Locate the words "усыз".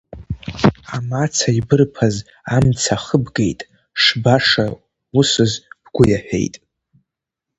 5.19-5.53